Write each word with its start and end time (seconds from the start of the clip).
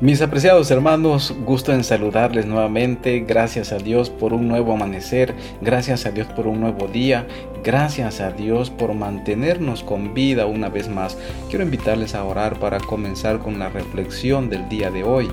Mis 0.00 0.22
apreciados 0.22 0.70
hermanos, 0.70 1.34
gusto 1.44 1.72
en 1.72 1.82
saludarles 1.82 2.46
nuevamente. 2.46 3.18
Gracias 3.26 3.72
a 3.72 3.78
Dios 3.78 4.10
por 4.10 4.32
un 4.32 4.46
nuevo 4.46 4.72
amanecer, 4.72 5.34
gracias 5.60 6.06
a 6.06 6.12
Dios 6.12 6.28
por 6.28 6.46
un 6.46 6.60
nuevo 6.60 6.86
día, 6.86 7.26
gracias 7.62 8.20
a 8.20 8.30
Dios 8.32 8.70
por 8.70 8.94
mantenernos 8.94 9.82
con 9.82 10.14
vida 10.14 10.46
una 10.46 10.68
vez 10.68 10.88
más. 10.88 11.18
Quiero 11.48 11.64
invitarles 11.64 12.14
a 12.14 12.24
orar 12.24 12.58
para 12.58 12.78
comenzar 12.80 13.38
con 13.38 13.58
la 13.58 13.68
reflexión 13.68 14.50
del 14.50 14.68
día 14.68 14.90
de 14.90 15.04
hoy. 15.04 15.30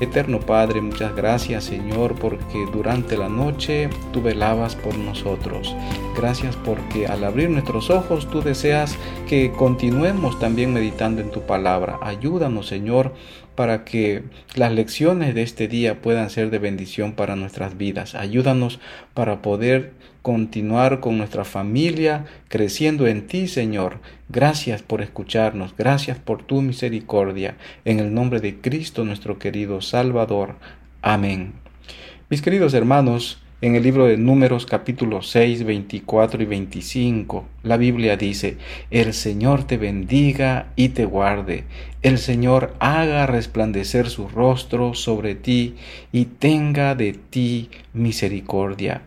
Eterno 0.00 0.40
Padre, 0.40 0.80
muchas 0.80 1.14
gracias 1.14 1.64
Señor 1.64 2.14
porque 2.14 2.64
durante 2.72 3.18
la 3.18 3.28
noche 3.28 3.90
tú 4.12 4.22
velabas 4.22 4.74
por 4.74 4.96
nosotros. 4.96 5.76
Gracias 6.16 6.56
porque 6.56 7.06
al 7.06 7.22
abrir 7.22 7.50
nuestros 7.50 7.90
ojos 7.90 8.28
tú 8.30 8.40
deseas 8.40 8.96
que 9.28 9.52
continuemos 9.52 10.38
también 10.38 10.72
meditando 10.72 11.20
en 11.20 11.30
tu 11.30 11.42
palabra. 11.42 11.98
Ayúdanos 12.02 12.66
Señor 12.66 13.12
para 13.54 13.84
que 13.84 14.22
las 14.54 14.72
lecciones 14.72 15.34
de 15.34 15.42
este 15.42 15.68
día 15.68 16.00
puedan 16.00 16.30
ser 16.30 16.48
de 16.48 16.58
bendición 16.58 17.12
para 17.12 17.36
nuestras 17.36 17.76
vidas. 17.76 18.14
Ayúdanos 18.14 18.80
para 19.12 19.42
poder 19.42 19.92
continuar 20.22 21.00
con 21.00 21.18
nuestra 21.18 21.44
familia 21.44 22.26
creciendo 22.48 23.06
en 23.06 23.26
ti, 23.26 23.48
Señor. 23.48 24.00
Gracias 24.28 24.82
por 24.82 25.02
escucharnos, 25.02 25.74
gracias 25.76 26.18
por 26.18 26.42
tu 26.42 26.62
misericordia. 26.62 27.56
En 27.84 27.98
el 27.98 28.12
nombre 28.14 28.40
de 28.40 28.56
Cristo, 28.60 29.04
nuestro 29.04 29.38
querido 29.38 29.80
Salvador. 29.80 30.56
Amén. 31.02 31.52
Mis 32.28 32.42
queridos 32.42 32.74
hermanos, 32.74 33.42
en 33.62 33.74
el 33.74 33.82
libro 33.82 34.06
de 34.06 34.16
Números 34.16 34.64
capítulo 34.64 35.20
6, 35.20 35.64
24 35.64 36.42
y 36.42 36.46
25, 36.46 37.44
la 37.62 37.76
Biblia 37.76 38.16
dice, 38.16 38.56
El 38.90 39.12
Señor 39.12 39.64
te 39.64 39.76
bendiga 39.76 40.72
y 40.76 40.90
te 40.90 41.04
guarde, 41.04 41.64
el 42.00 42.16
Señor 42.16 42.74
haga 42.78 43.26
resplandecer 43.26 44.08
su 44.08 44.28
rostro 44.28 44.94
sobre 44.94 45.34
ti 45.34 45.74
y 46.10 46.24
tenga 46.24 46.94
de 46.94 47.12
ti 47.12 47.68
misericordia. 47.92 49.02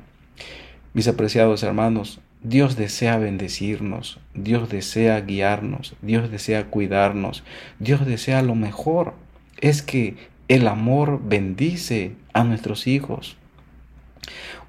Mis 0.93 1.07
apreciados 1.07 1.63
hermanos, 1.63 2.19
Dios 2.43 2.75
desea 2.75 3.17
bendecirnos, 3.17 4.19
Dios 4.35 4.69
desea 4.69 5.19
guiarnos, 5.21 5.95
Dios 6.01 6.29
desea 6.29 6.65
cuidarnos, 6.65 7.43
Dios 7.79 8.05
desea 8.05 8.43
lo 8.43 8.53
mejor. 8.53 9.13
Es 9.59 9.81
que 9.81 10.15
el 10.49 10.67
amor 10.67 11.19
bendice 11.23 12.11
a 12.33 12.43
nuestros 12.43 12.85
hijos. 12.85 13.37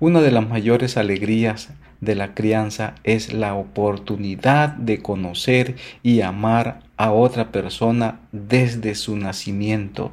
Una 0.00 0.22
de 0.22 0.30
las 0.30 0.48
mayores 0.48 0.96
alegrías 0.96 1.70
de 2.00 2.14
la 2.14 2.34
crianza 2.34 2.94
es 3.04 3.32
la 3.32 3.54
oportunidad 3.54 4.70
de 4.70 5.02
conocer 5.02 5.76
y 6.02 6.22
amar 6.22 6.80
a 6.96 7.10
otra 7.10 7.52
persona 7.52 8.20
desde 8.32 8.94
su 8.94 9.16
nacimiento. 9.16 10.10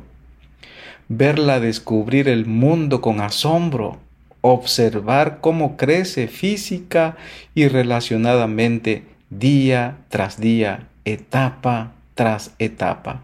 Verla 1.08 1.60
descubrir 1.60 2.28
el 2.28 2.46
mundo 2.46 3.02
con 3.02 3.22
asombro, 3.22 4.00
observar 4.42 5.40
cómo 5.42 5.78
crece 5.78 6.28
física 6.28 7.16
y 7.56 7.68
relacionadamente 7.68 9.04
día 9.30 9.98
tras 10.10 10.40
día, 10.40 10.88
etapa 11.06 11.94
tras 12.16 12.54
etapa. 12.60 13.24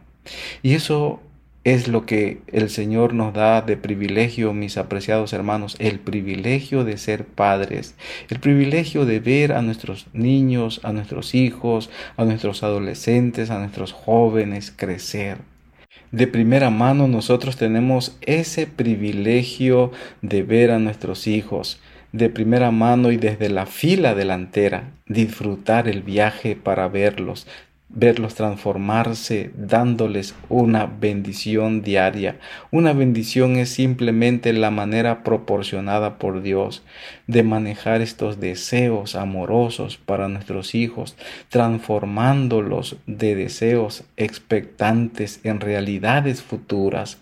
Y 0.63 0.73
eso 0.73 1.21
es 1.63 1.89
lo 1.89 2.05
que 2.05 2.39
el 2.47 2.69
Señor 2.69 3.13
nos 3.13 3.33
da 3.33 3.61
de 3.61 3.75
privilegio, 3.75 4.53
mis 4.53 4.77
apreciados 4.77 5.33
hermanos, 5.33 5.75
el 5.79 5.99
privilegio 5.99 6.85
de 6.85 6.97
ser 6.97 7.25
padres, 7.25 7.95
el 8.29 8.39
privilegio 8.39 9.05
de 9.05 9.19
ver 9.19 9.51
a 9.51 9.61
nuestros 9.61 10.07
niños, 10.13 10.79
a 10.83 10.93
nuestros 10.93 11.35
hijos, 11.35 11.89
a 12.15 12.23
nuestros 12.23 12.63
adolescentes, 12.63 13.49
a 13.49 13.59
nuestros 13.59 13.91
jóvenes 13.91 14.71
crecer. 14.73 15.39
De 16.11 16.27
primera 16.27 16.69
mano 16.69 17.07
nosotros 17.07 17.57
tenemos 17.57 18.17
ese 18.21 18.65
privilegio 18.67 19.91
de 20.21 20.43
ver 20.43 20.71
a 20.71 20.79
nuestros 20.79 21.27
hijos, 21.27 21.79
de 22.13 22.29
primera 22.29 22.71
mano 22.71 23.11
y 23.11 23.17
desde 23.17 23.49
la 23.49 23.65
fila 23.65 24.15
delantera, 24.15 24.91
disfrutar 25.07 25.87
el 25.87 26.01
viaje 26.01 26.55
para 26.55 26.87
verlos, 26.87 27.47
verlos 27.89 28.35
transformarse 28.35 29.51
dándoles 29.55 30.35
una 30.49 30.85
bendición 30.85 31.81
diaria. 31.81 32.37
Una 32.69 32.93
bendición 32.93 33.55
es 33.55 33.69
simplemente 33.69 34.51
la 34.53 34.71
manera 34.71 35.23
proporcionada 35.23 36.17
por 36.17 36.41
Dios 36.41 36.83
de 37.27 37.43
manejar 37.43 38.01
estos 38.01 38.39
deseos 38.39 39.15
amorosos 39.15 39.97
para 39.97 40.27
nuestros 40.27 40.75
hijos, 40.75 41.15
transformándolos 41.49 42.97
de 43.05 43.35
deseos 43.35 44.03
expectantes 44.17 45.39
en 45.43 45.59
realidades 45.59 46.43
futuras. 46.43 47.17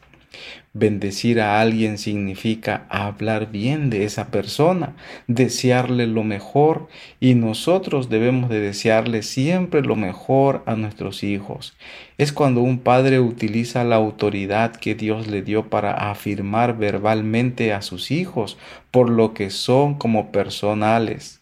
Bendecir 0.78 1.40
a 1.40 1.62
alguien 1.62 1.98
significa 1.98 2.86
hablar 2.90 3.50
bien 3.50 3.90
de 3.90 4.04
esa 4.04 4.28
persona, 4.28 4.94
desearle 5.26 6.06
lo 6.06 6.26
mejor 6.26 6.90
y 7.22 7.34
nosotros 7.34 8.10
debemos 8.10 8.50
de 8.50 8.60
desearle 8.60 9.24
siempre 9.24 9.82
lo 9.82 9.96
mejor 9.96 10.64
a 10.66 10.76
nuestros 10.76 11.24
hijos. 11.24 11.78
Es 12.18 12.34
cuando 12.34 12.60
un 12.60 12.80
padre 12.80 13.22
utiliza 13.22 13.86
la 13.86 13.96
autoridad 13.96 14.76
que 14.76 14.96
Dios 14.96 15.28
le 15.28 15.42
dio 15.44 15.70
para 15.70 16.12
afirmar 16.12 16.78
verbalmente 16.78 17.72
a 17.72 17.82
sus 17.82 18.12
hijos 18.12 18.58
por 18.92 19.10
lo 19.10 19.34
que 19.34 19.52
son 19.52 19.96
como 19.96 20.34
personales 20.34 21.40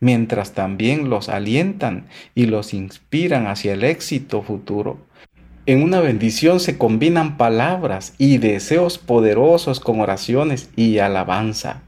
mientras 0.00 0.52
también 0.52 1.08
los 1.08 1.28
alientan 1.28 2.06
y 2.34 2.46
los 2.46 2.74
inspiran 2.74 3.46
hacia 3.46 3.72
el 3.72 3.84
éxito 3.84 4.42
futuro. 4.42 5.05
En 5.66 5.82
una 5.82 5.98
bendición 5.98 6.60
se 6.60 6.78
combinan 6.78 7.36
palabras 7.36 8.14
y 8.18 8.38
deseos 8.38 8.98
poderosos 8.98 9.80
con 9.80 10.00
oraciones 10.00 10.70
y 10.76 10.98
alabanza. 10.98 11.82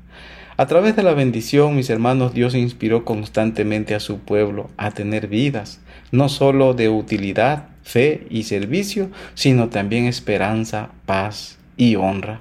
A 0.57 0.67
través 0.67 0.97
de 0.97 1.05
la 1.05 1.15
bendición, 1.15 1.77
mis 1.77 1.89
hermanos, 1.89 2.35
Dios 2.35 2.57
inspiró 2.57 3.05
constantemente 3.05 3.95
a 3.95 4.01
su 4.01 4.19
pueblo 4.19 4.69
a 4.79 4.91
tener 4.91 5.29
vidas, 5.29 5.81
no 6.11 6.29
solo 6.29 6.75
de 6.75 6.89
utilidad, 6.89 7.69
fe 7.85 8.27
y 8.31 8.43
servicio, 8.43 9.11
sino 9.35 9.69
también 9.69 10.07
esperanza, 10.07 10.91
paz 11.07 11.57
y 11.77 11.95
honra. 11.95 12.41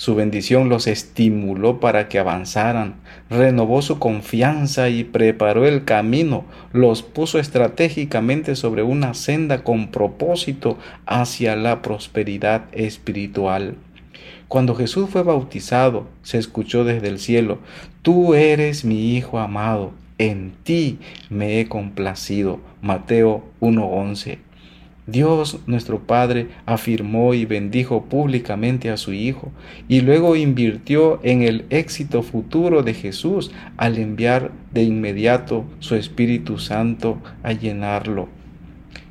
Su 0.00 0.14
bendición 0.14 0.70
los 0.70 0.86
estimuló 0.86 1.78
para 1.78 2.08
que 2.08 2.18
avanzaran, 2.18 2.94
renovó 3.28 3.82
su 3.82 3.98
confianza 3.98 4.88
y 4.88 5.04
preparó 5.04 5.66
el 5.66 5.84
camino, 5.84 6.46
los 6.72 7.02
puso 7.02 7.38
estratégicamente 7.38 8.56
sobre 8.56 8.82
una 8.82 9.12
senda 9.12 9.62
con 9.62 9.88
propósito 9.88 10.78
hacia 11.04 11.54
la 11.54 11.82
prosperidad 11.82 12.62
espiritual. 12.72 13.74
Cuando 14.48 14.74
Jesús 14.74 15.10
fue 15.10 15.22
bautizado, 15.22 16.06
se 16.22 16.38
escuchó 16.38 16.84
desde 16.84 17.08
el 17.08 17.18
cielo, 17.18 17.58
Tú 18.00 18.32
eres 18.32 18.86
mi 18.86 19.14
Hijo 19.14 19.38
amado, 19.38 19.92
en 20.16 20.54
ti 20.64 20.98
me 21.28 21.60
he 21.60 21.68
complacido. 21.68 22.58
Mateo 22.80 23.44
1.11. 23.60 24.38
Dios 25.10 25.58
nuestro 25.66 26.00
Padre 26.00 26.48
afirmó 26.66 27.34
y 27.34 27.44
bendijo 27.44 28.04
públicamente 28.04 28.90
a 28.90 28.96
su 28.96 29.12
Hijo 29.12 29.50
y 29.88 30.02
luego 30.02 30.36
invirtió 30.36 31.20
en 31.22 31.42
el 31.42 31.64
éxito 31.70 32.22
futuro 32.22 32.82
de 32.82 32.94
Jesús 32.94 33.50
al 33.76 33.98
enviar 33.98 34.52
de 34.72 34.82
inmediato 34.82 35.64
su 35.80 35.96
Espíritu 35.96 36.58
Santo 36.58 37.18
a 37.42 37.52
llenarlo. 37.52 38.28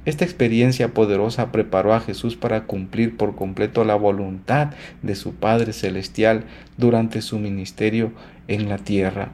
Esta 0.06 0.24
experiencia 0.24 0.94
poderosa 0.94 1.52
preparó 1.52 1.94
a 1.94 2.00
Jesús 2.00 2.36
para 2.36 2.64
cumplir 2.64 3.18
por 3.18 3.36
completo 3.36 3.84
la 3.84 3.96
voluntad 3.96 4.72
de 5.02 5.16
su 5.16 5.34
Padre 5.36 5.74
Celestial 5.74 6.46
durante 6.78 7.22
su 7.22 7.38
ministerio 7.38 8.12
en 8.48 8.70
la 8.70 8.78
tierra. 8.78 9.30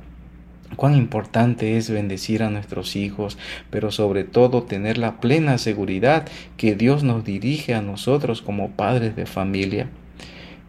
Cuán 0.75 0.95
importante 0.95 1.77
es 1.77 1.89
bendecir 1.89 2.43
a 2.43 2.49
nuestros 2.49 2.95
hijos, 2.95 3.37
pero 3.69 3.91
sobre 3.91 4.23
todo 4.23 4.63
tener 4.63 4.97
la 4.97 5.19
plena 5.19 5.57
seguridad 5.57 6.27
que 6.57 6.75
Dios 6.75 7.03
nos 7.03 7.23
dirige 7.23 7.73
a 7.73 7.81
nosotros 7.81 8.41
como 8.41 8.71
padres 8.71 9.15
de 9.15 9.25
familia. 9.25 9.87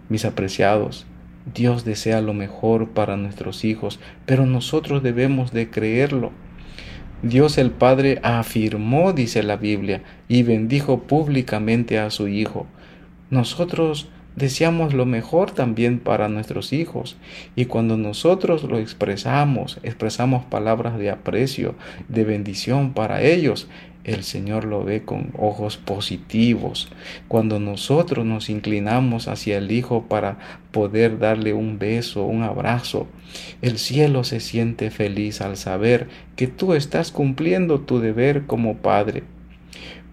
Mis 0.09 0.25
apreciados, 0.25 1.07
Dios 1.55 1.85
desea 1.85 2.21
lo 2.21 2.35
mejor 2.35 2.91
para 2.91 3.17
nuestros 3.17 3.65
hijos, 3.65 4.01
pero 4.27 4.47
nosotros 4.47 5.03
debemos 5.03 5.53
de 5.53 5.71
creerlo. 5.71 6.33
Dios 7.23 7.57
el 7.57 7.71
Padre 7.71 8.21
afirmó, 8.23 9.13
dice 9.13 9.43
la 9.43 9.57
Biblia, 9.57 10.03
y 10.29 10.43
bendijo 10.43 11.03
públicamente 11.05 11.99
a 11.99 12.11
su 12.11 12.29
Hijo. 12.29 12.67
Nosotros 13.31 14.09
deseamos 14.37 14.95
lo 14.95 15.07
mejor 15.07 15.51
también 15.51 15.99
para 15.99 16.29
nuestros 16.29 16.73
hijos. 16.73 17.17
Y 17.57 17.65
cuando 17.65 17.97
nosotros 17.97 18.63
lo 18.65 18.79
expresamos, 18.79 19.81
expresamos 19.83 20.45
palabras 20.45 20.99
de 20.99 21.11
aprecio, 21.11 21.75
de 22.09 22.25
bendición 22.25 22.93
para 22.93 23.23
ellos, 23.23 23.69
el 24.05 24.23
Señor 24.23 24.65
lo 24.65 24.85
ve 24.85 25.03
con 25.03 25.33
ojos 25.37 25.79
positivos. 25.79 26.89
Cuando 27.27 27.59
nosotros 27.59 28.25
nos 28.25 28.49
inclinamos 28.49 29.27
hacia 29.27 29.59
el 29.59 29.73
Hijo 29.73 30.05
para 30.05 30.39
poder 30.71 31.19
darle 31.19 31.55
un 31.55 31.81
beso, 31.81 32.25
un 32.25 32.45
abrazo, 32.45 33.09
el 33.63 33.79
cielo 33.79 34.23
se 34.23 34.39
siente 34.39 34.93
feliz 34.93 35.41
al 35.41 35.57
saber 35.57 36.07
que 36.37 36.47
tú 36.47 36.75
estás 36.75 37.11
cumpliendo 37.11 37.81
tu 37.81 37.99
deber 37.99 38.47
como 38.47 38.77
Padre. 38.77 39.25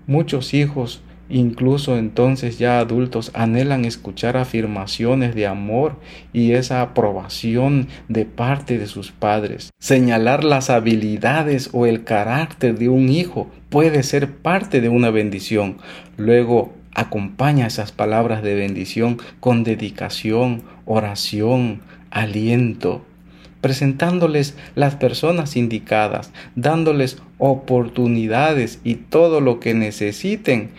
Muchos 0.07 0.55
hijos 0.55 1.03
incluso 1.33 1.97
entonces 1.97 2.59
ya 2.59 2.79
adultos, 2.79 3.31
anhelan 3.33 3.85
escuchar 3.85 4.37
afirmaciones 4.37 5.33
de 5.33 5.47
amor 5.47 5.95
y 6.31 6.51
esa 6.51 6.81
aprobación 6.81 7.87
de 8.07 8.25
parte 8.25 8.77
de 8.77 8.85
sus 8.85 9.11
padres. 9.11 9.71
Señalar 9.79 10.43
las 10.43 10.69
habilidades 10.69 11.71
o 11.73 11.87
el 11.87 12.03
carácter 12.03 12.77
de 12.77 12.87
un 12.87 13.09
hijo 13.09 13.49
puede 13.69 14.03
ser 14.03 14.31
parte 14.31 14.79
de 14.79 14.89
una 14.89 15.09
bendición. 15.09 15.77
Luego, 16.17 16.73
acompaña 16.93 17.65
esas 17.65 17.91
palabras 17.91 18.43
de 18.43 18.53
bendición 18.53 19.17
con 19.39 19.63
dedicación, 19.63 20.61
oración, 20.85 21.81
aliento, 22.11 23.03
presentándoles 23.61 24.55
las 24.75 24.95
personas 24.95 25.55
indicadas, 25.55 26.31
dándoles 26.55 27.17
oportunidades 27.39 28.79
y 28.83 28.95
todo 28.95 29.41
lo 29.41 29.59
que 29.59 29.73
necesiten 29.73 30.71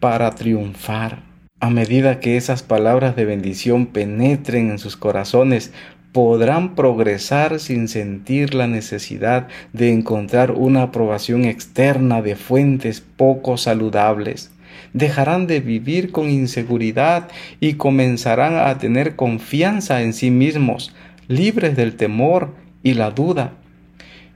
para 0.00 0.30
triunfar. 0.32 1.22
A 1.60 1.70
medida 1.70 2.20
que 2.20 2.36
esas 2.36 2.62
palabras 2.62 3.14
de 3.16 3.26
bendición 3.26 3.86
penetren 3.86 4.70
en 4.70 4.78
sus 4.78 4.96
corazones, 4.96 5.72
podrán 6.12 6.74
progresar 6.74 7.60
sin 7.60 7.86
sentir 7.86 8.54
la 8.54 8.66
necesidad 8.66 9.46
de 9.72 9.92
encontrar 9.92 10.50
una 10.50 10.82
aprobación 10.82 11.44
externa 11.44 12.22
de 12.22 12.34
fuentes 12.34 13.00
poco 13.00 13.56
saludables 13.56 14.50
dejarán 14.92 15.46
de 15.46 15.60
vivir 15.60 16.10
con 16.10 16.30
inseguridad 16.30 17.28
y 17.60 17.74
comenzarán 17.74 18.56
a 18.56 18.78
tener 18.78 19.16
confianza 19.16 20.02
en 20.02 20.12
sí 20.12 20.30
mismos, 20.30 20.94
libres 21.28 21.76
del 21.76 21.96
temor 21.96 22.54
y 22.82 22.94
la 22.94 23.10
duda. 23.10 23.52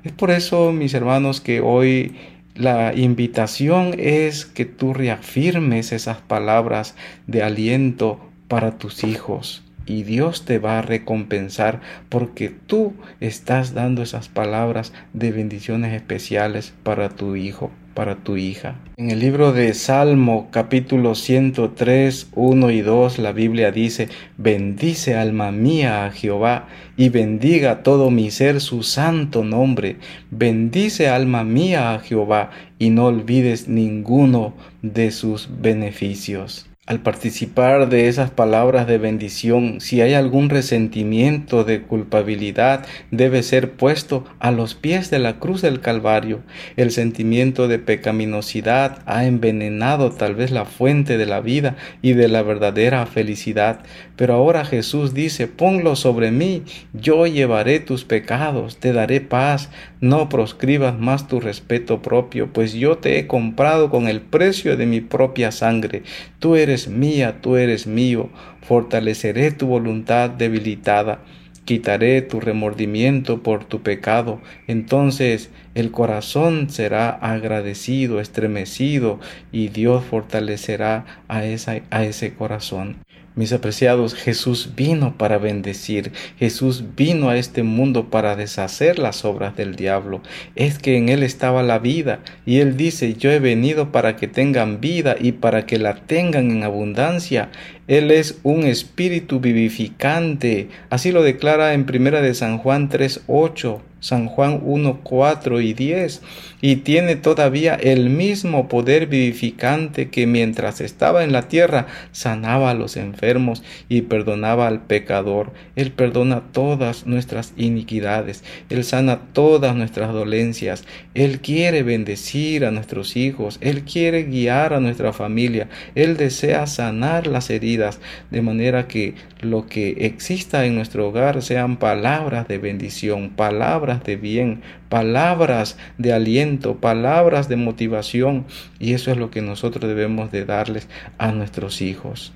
Es 0.05 0.13
por 0.13 0.31
eso, 0.31 0.73
mis 0.73 0.95
hermanos, 0.95 1.41
que 1.41 1.61
hoy 1.61 2.15
la 2.55 2.95
invitación 2.95 3.97
es 3.99 4.47
que 4.47 4.65
tú 4.65 4.95
reafirmes 4.95 5.91
esas 5.91 6.19
palabras 6.19 6.95
de 7.27 7.43
aliento 7.43 8.21
para 8.47 8.79
tus 8.79 9.03
hijos. 9.03 9.65
Y 9.87 10.05
Dios 10.05 10.45
te 10.45 10.59
va 10.59 10.79
a 10.79 10.83
recompensar 10.83 11.81
porque 12.09 12.51
tú 12.51 12.95
estás 13.21 13.75
dando 13.75 14.03
esas 14.03 14.29
palabras 14.29 14.93
de 15.13 15.33
bendiciones 15.33 15.93
especiales 15.93 16.73
para 16.85 17.09
tu 17.09 17.35
hijo, 17.37 17.71
para 17.95 18.17
tu 18.17 18.37
hija. 18.37 18.77
En 18.97 19.11
el 19.11 19.21
libro 19.21 19.53
de 19.53 19.73
Salmo 19.75 20.49
capítulo 20.51 21.15
103, 21.15 22.29
1 22.35 22.71
y 22.71 22.81
2 22.81 23.19
la 23.19 23.33
Biblia 23.33 23.71
dice, 23.71 24.09
bendice 24.37 25.15
alma 25.15 25.51
mía 25.53 26.05
a 26.05 26.11
Jehová 26.11 26.69
y 26.97 27.09
bendiga 27.09 27.83
todo 27.83 28.11
mi 28.11 28.31
ser 28.31 28.61
su 28.61 28.83
santo 28.83 29.45
nombre. 29.45 29.97
Bendice 30.31 31.09
alma 31.09 31.45
mía 31.45 31.95
a 31.95 32.01
Jehová 32.01 32.51
y 32.79 32.91
no 32.91 33.07
olvides 33.07 33.69
ninguno 33.69 34.55
de 34.83 35.11
sus 35.11 35.49
beneficios 35.61 36.67
al 36.87 37.01
participar 37.01 37.89
de 37.89 38.09
esas 38.09 38.31
palabras 38.31 38.87
de 38.87 38.99
bendición, 38.99 39.81
si 39.81 40.03
hay 40.03 40.13
algún 40.13 40.51
resentimiento 40.51 41.65
de 41.65 41.81
culpabilidad, 41.81 42.85
debe 43.11 43.43
ser 43.43 43.73
puesto 43.73 44.27
a 44.39 44.51
los 44.51 44.75
pies 44.75 45.09
de 45.11 45.19
la 45.19 45.39
cruz 45.39 45.63
del 45.63 45.81
Calvario. 45.81 46.43
El 46.77 46.91
sentimiento 46.91 47.69
de 47.69 47.79
pecaminosidad 47.79 48.99
ha 49.07 49.25
envenenado 49.25 50.13
tal 50.13 50.35
vez 50.35 50.51
la 50.51 50.67
fuente 50.67 51.17
de 51.17 51.25
la 51.25 51.41
vida 51.41 51.77
y 52.03 52.13
de 52.13 52.29
la 52.29 52.43
verdadera 52.43 53.07
felicidad. 53.07 53.81
Pero 54.17 54.35
ahora 54.35 54.65
Jesús 54.65 55.13
dice, 55.13 55.49
ponlo 55.49 55.97
sobre 55.97 56.31
mí, 56.31 56.63
yo 56.93 57.27
llevaré 57.27 57.81
tus 57.81 58.05
pecados, 58.05 58.77
te 58.77 58.93
daré 58.93 59.21
paz, 59.21 59.71
no 60.01 60.29
proscribas 60.29 60.97
más 60.99 61.27
tu 61.27 61.41
respeto 61.41 62.01
propio, 62.01 62.53
pues 62.53 62.75
yo 62.75 62.99
te 62.99 63.19
he 63.19 63.27
comprado 63.27 63.91
con 63.91 64.07
el 64.07 64.21
precio 64.21 64.77
de 64.77 64.87
mi 64.87 65.01
propia 65.01 65.51
sangre. 65.51 66.03
Tú 66.39 66.55
eres 66.55 66.87
mía, 66.87 67.41
tú 67.41 67.57
eres 67.57 67.89
mío, 67.89 68.31
fortaleceré 68.63 69.51
tu 69.51 69.67
voluntad 69.67 70.31
debilitada, 70.31 71.19
quitaré 71.65 72.23
tu 72.23 72.41
remordimiento 72.41 73.43
por 73.43 73.65
tu 73.65 73.83
pecado, 73.83 74.41
entonces 74.69 75.51
el 75.75 75.91
corazón 75.91 76.71
será 76.71 77.11
agradecido, 77.11 78.21
estremecido, 78.21 79.19
y 79.51 79.69
Dios 79.69 80.05
fortalecerá 80.05 81.05
a, 81.27 81.39
a 81.39 82.05
ese 82.05 82.35
corazón. 82.35 82.97
Mis 83.37 83.53
apreciados, 83.53 84.15
Jesús 84.15 84.75
vino 84.77 85.19
para 85.19 85.39
bendecir, 85.39 86.13
Jesús 86.39 86.85
vino 86.95 87.31
a 87.31 87.37
este 87.37 87.65
mundo 87.65 88.09
para 88.09 88.37
deshacer 88.37 89.01
las 89.01 89.25
obras 89.25 89.57
del 89.57 89.75
diablo. 89.75 90.23
Es 90.55 90.79
que 90.79 90.97
en 90.97 91.09
Él 91.09 91.25
estaba 91.25 91.65
la 91.65 91.81
vida 91.81 92.21
y 92.47 92.59
Él 92.59 92.77
dice, 92.77 93.15
yo 93.15 93.33
he 93.33 93.41
venido 93.41 93.91
para 93.91 94.15
que 94.15 94.29
tengan 94.29 94.81
vida 94.81 95.17
y 95.19 95.33
para 95.33 95.67
que 95.67 95.81
la 95.81 95.97
tengan 95.97 96.53
en 96.53 96.63
abundancia. 96.63 97.51
Él 97.87 98.11
es 98.11 98.39
un 98.43 98.65
espíritu 98.65 99.41
vivificante. 99.41 100.69
Así 100.91 101.13
lo 101.13 101.23
declara 101.23 101.75
en 101.75 101.85
primera 101.85 102.23
de 102.23 102.35
San 102.35 102.59
Juan 102.59 102.89
3:8. 102.89 103.81
San 104.05 104.27
Juan 104.27 104.61
1, 104.63 105.01
4 105.03 105.63
y 105.63 105.73
10, 105.73 106.21
y 106.61 106.77
tiene 106.77 107.17
todavía 107.17 107.75
el 107.75 108.11
mismo 108.11 108.69
poder 108.69 109.07
vivificante 109.07 110.11
que 110.11 110.27
mientras 110.27 110.83
estaba 110.83 111.25
en 111.25 111.33
la 111.33 111.49
tierra 111.49 111.87
sanaba 112.13 112.69
a 112.69 112.75
los 112.75 112.99
enfermos 112.99 113.63
y 113.89 114.03
perdonaba 114.03 114.67
al 114.67 114.83
pecador. 114.83 115.53
Él 115.75 115.91
perdona 115.91 116.43
todas 116.53 117.07
nuestras 117.07 117.55
iniquidades, 117.57 118.45
Él 118.69 118.85
sana 118.85 119.21
todas 119.33 119.75
nuestras 119.75 120.13
dolencias, 120.13 120.85
Él 121.15 121.41
quiere 121.41 121.83
bendecir 121.83 122.67
a 122.67 122.71
nuestros 122.71 123.17
hijos, 123.17 123.57
Él 123.63 123.85
quiere 123.85 124.25
guiar 124.25 124.75
a 124.75 124.81
nuestra 124.81 125.15
familia, 125.15 125.71
Él 125.95 126.19
desea 126.19 126.67
sanar 126.67 127.27
las 127.27 127.49
heridas, 127.49 127.74
de 127.77 128.43
manera 128.43 128.89
que 128.89 129.15
lo 129.41 129.67
que 129.67 130.07
exista 130.07 130.65
en 130.65 130.75
nuestro 130.75 131.09
hogar 131.09 131.43
sean 131.43 131.77
palabras 131.77 132.49
de 132.49 132.59
bendición, 132.59 133.31
palabras 133.31 134.05
de 134.05 134.17
bien, 134.17 134.63
palabras 134.89 135.77
de 135.99 136.13
aliento, 136.13 136.77
palabras 136.77 137.49
de 137.49 137.57
motivación. 137.57 138.45
Y 138.79 138.93
eso 138.95 139.11
es 139.11 139.17
lo 139.17 139.31
que 139.31 139.43
nosotros 139.43 139.89
debemos 139.89 140.31
de 140.31 140.45
darles 140.45 140.89
a 141.19 141.33
nuestros 141.33 141.83
hijos. 141.83 142.33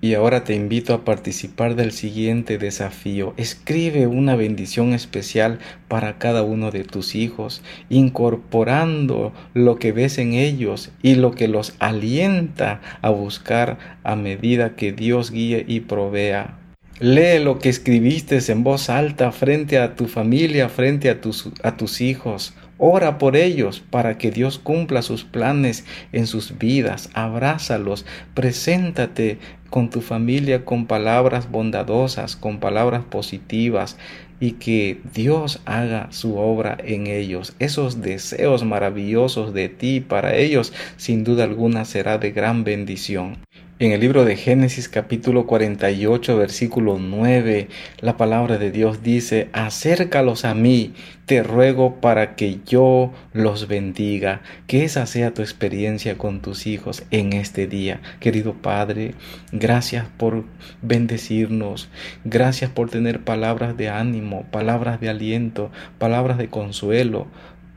Y 0.00 0.14
ahora 0.14 0.44
te 0.44 0.54
invito 0.54 0.92
a 0.92 1.04
participar 1.04 1.74
del 1.74 1.90
siguiente 1.90 2.58
desafío. 2.58 3.32
Escribe 3.38 4.06
una 4.06 4.36
bendición 4.36 4.92
especial 4.92 5.58
para 5.88 6.18
cada 6.18 6.42
uno 6.42 6.70
de 6.70 6.84
tus 6.84 7.14
hijos, 7.14 7.62
incorporando 7.88 9.32
lo 9.54 9.76
que 9.76 9.92
ves 9.92 10.18
en 10.18 10.34
ellos 10.34 10.90
y 11.02 11.14
lo 11.14 11.32
que 11.32 11.48
los 11.48 11.74
alienta 11.78 12.82
a 13.00 13.08
buscar 13.08 13.78
a 14.04 14.16
medida 14.16 14.76
que 14.76 14.92
Dios 14.92 15.30
guíe 15.30 15.64
y 15.66 15.80
provea. 15.80 16.58
Lee 16.98 17.42
lo 17.42 17.58
que 17.58 17.68
escribiste 17.68 18.38
en 18.48 18.64
voz 18.64 18.88
alta 18.88 19.30
frente 19.30 19.78
a 19.78 19.94
tu 19.96 20.06
familia, 20.06 20.70
frente 20.70 21.10
a 21.10 21.20
tus, 21.20 21.50
a 21.62 21.76
tus 21.76 22.00
hijos. 22.00 22.54
Ora 22.78 23.16
por 23.16 23.36
ellos 23.36 23.80
para 23.80 24.18
que 24.18 24.30
Dios 24.30 24.58
cumpla 24.58 25.00
sus 25.00 25.24
planes 25.24 25.86
en 26.12 26.26
sus 26.26 26.58
vidas. 26.58 27.08
Abrázalos. 27.14 28.04
Preséntate 28.34 29.38
con 29.70 29.88
tu 29.90 30.00
familia 30.00 30.64
con 30.64 30.86
palabras 30.86 31.50
bondadosas, 31.50 32.36
con 32.36 32.60
palabras 32.60 33.02
positivas 33.04 33.96
y 34.40 34.52
que 34.52 35.00
Dios 35.14 35.62
haga 35.64 36.08
su 36.10 36.36
obra 36.36 36.76
en 36.84 37.06
ellos. 37.06 37.54
Esos 37.58 38.02
deseos 38.02 38.64
maravillosos 38.64 39.54
de 39.54 39.68
ti 39.68 40.00
para 40.00 40.36
ellos 40.36 40.72
sin 40.96 41.24
duda 41.24 41.44
alguna 41.44 41.84
será 41.84 42.18
de 42.18 42.32
gran 42.32 42.64
bendición. 42.64 43.38
En 43.78 43.92
el 43.92 44.00
libro 44.00 44.24
de 44.24 44.36
Génesis 44.36 44.88
capítulo 44.88 45.46
48 45.46 46.38
versículo 46.38 46.96
9, 46.98 47.68
la 48.00 48.16
palabra 48.16 48.56
de 48.56 48.70
Dios 48.70 49.02
dice, 49.02 49.50
acércalos 49.52 50.46
a 50.46 50.54
mí, 50.54 50.94
te 51.26 51.42
ruego 51.42 51.96
para 51.96 52.36
que 52.36 52.60
yo 52.64 53.12
los 53.34 53.68
bendiga. 53.68 54.40
Que 54.66 54.84
esa 54.84 55.04
sea 55.04 55.34
tu 55.34 55.42
experiencia 55.42 56.16
con 56.16 56.40
tus 56.40 56.66
hijos 56.66 57.02
en 57.10 57.34
este 57.34 57.66
día. 57.66 58.00
Querido 58.18 58.54
Padre, 58.54 59.12
gracias 59.52 60.06
por 60.16 60.44
bendecirnos, 60.80 61.90
gracias 62.24 62.70
por 62.70 62.88
tener 62.88 63.24
palabras 63.24 63.76
de 63.76 63.90
ánimo, 63.90 64.46
palabras 64.50 65.02
de 65.02 65.10
aliento, 65.10 65.70
palabras 65.98 66.38
de 66.38 66.48
consuelo 66.48 67.26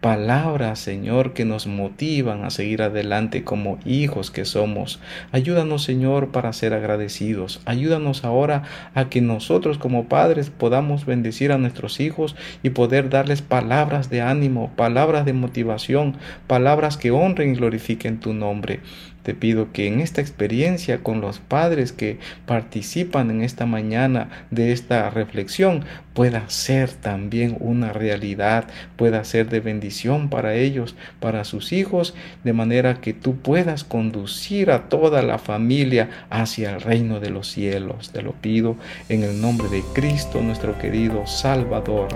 palabras, 0.02 0.80
Señor, 0.80 1.34
que 1.34 1.46
nos 1.46 1.68
motivan 1.68 2.46
a 2.46 2.50
seguir 2.50 2.82
adelante 2.82 3.44
como 3.44 3.80
hijos 3.86 4.32
que 4.32 4.46
somos. 4.46 5.00
Ayúdanos, 5.32 5.84
Señor, 5.84 6.30
para 6.30 6.54
ser 6.54 6.74
agradecidos. 6.74 7.62
Ayúdanos 7.66 8.24
ahora 8.24 8.64
a 8.96 9.10
que 9.10 9.22
nosotros 9.22 9.78
como 9.78 10.06
padres 10.06 10.50
podamos 10.50 11.06
bendecir 11.06 11.52
a 11.52 11.58
nuestros 11.58 12.00
hijos 12.00 12.36
y 12.64 12.70
poder 12.70 13.10
darles 13.10 13.42
palabras 13.42 14.10
de 14.10 14.22
ánimo, 14.22 14.72
palabras 14.76 15.26
de 15.26 15.34
motivación, 15.34 16.16
palabras 16.48 16.98
que 16.98 17.12
honren 17.12 17.52
y 17.52 17.56
glorifiquen 17.56 18.20
tu 18.20 18.34
nombre. 18.34 18.80
Te 19.24 19.34
pido 19.34 19.72
que 19.72 19.88
en 19.88 20.00
esta 20.00 20.22
experiencia 20.22 21.04
con 21.04 21.22
los 21.22 21.40
padres 21.40 21.92
que 21.92 22.20
participan 22.46 23.30
en 23.30 23.42
esta 23.42 23.66
mañana 23.66 24.30
de 24.52 24.72
esta 24.72 25.10
reflexión 25.10 25.86
pueda 26.14 26.50
ser 26.50 26.90
también 26.92 27.56
una 27.60 27.94
realidad, 27.94 28.68
pueda 28.96 29.24
ser 29.24 29.50
de 29.50 29.60
bendición 29.60 30.30
para 30.30 30.56
ellos, 30.56 30.96
para 31.20 31.44
sus 31.44 31.72
hijos, 31.72 32.14
de 32.44 32.54
manera 32.54 33.02
que 33.02 33.14
tú 33.14 33.38
puedas 33.38 33.84
conducir 33.84 34.72
a 34.72 34.90
toda 34.90 35.22
la 35.22 35.38
familia 35.38 36.10
hacia 36.30 36.72
el 36.72 36.82
reino 36.82 37.20
de 37.20 37.30
los 37.30 37.48
cielos. 37.48 38.12
Te 38.12 38.22
lo 38.22 38.34
pido 38.34 38.76
en 39.08 39.24
el 39.24 39.40
nombre 39.40 39.70
de 39.70 39.84
Cristo, 39.94 40.42
nuestro 40.42 40.78
querido 40.78 41.26
Salvador. 41.26 42.10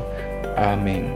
Amén. 0.58 1.14